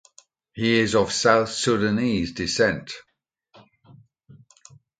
He 0.55 0.79
is 0.79 0.95
of 0.95 1.11
South 1.11 1.49
Sudanese 1.49 2.31
descent. 2.31 2.91